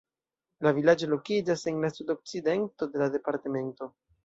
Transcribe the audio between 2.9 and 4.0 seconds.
de la departemento.